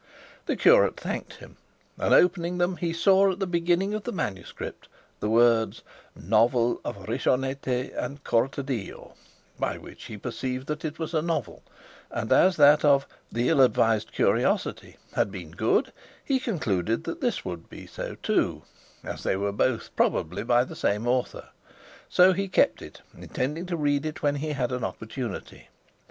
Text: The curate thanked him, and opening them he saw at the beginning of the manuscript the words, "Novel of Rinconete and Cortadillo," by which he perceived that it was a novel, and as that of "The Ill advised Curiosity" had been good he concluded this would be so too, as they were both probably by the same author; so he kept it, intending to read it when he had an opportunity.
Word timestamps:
The 0.47 0.55
curate 0.55 0.99
thanked 0.99 1.33
him, 1.35 1.57
and 1.99 2.11
opening 2.11 2.57
them 2.57 2.77
he 2.77 2.91
saw 2.91 3.29
at 3.31 3.39
the 3.39 3.45
beginning 3.45 3.93
of 3.93 4.01
the 4.03 4.11
manuscript 4.11 4.87
the 5.19 5.29
words, 5.29 5.83
"Novel 6.15 6.81
of 6.83 6.97
Rinconete 7.07 7.95
and 7.95 8.23
Cortadillo," 8.23 9.13
by 9.59 9.77
which 9.77 10.05
he 10.05 10.17
perceived 10.17 10.65
that 10.65 10.83
it 10.83 10.97
was 10.97 11.13
a 11.13 11.21
novel, 11.21 11.61
and 12.09 12.33
as 12.33 12.57
that 12.57 12.83
of 12.83 13.05
"The 13.31 13.49
Ill 13.49 13.61
advised 13.61 14.11
Curiosity" 14.11 14.97
had 15.13 15.29
been 15.31 15.51
good 15.51 15.93
he 16.25 16.39
concluded 16.39 17.03
this 17.03 17.45
would 17.45 17.69
be 17.69 17.85
so 17.85 18.15
too, 18.23 18.63
as 19.03 19.21
they 19.21 19.35
were 19.35 19.51
both 19.53 19.91
probably 19.95 20.41
by 20.41 20.63
the 20.63 20.75
same 20.75 21.05
author; 21.07 21.49
so 22.09 22.33
he 22.33 22.47
kept 22.47 22.81
it, 22.81 23.03
intending 23.15 23.67
to 23.67 23.77
read 23.77 24.07
it 24.07 24.23
when 24.23 24.37
he 24.37 24.53
had 24.53 24.71
an 24.71 24.83
opportunity. 24.83 25.69